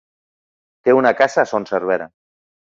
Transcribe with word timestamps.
Té 0.87 0.95
una 1.01 1.13
casa 1.21 1.45
a 1.45 1.47
Son 1.53 1.71
Servera. 1.75 2.11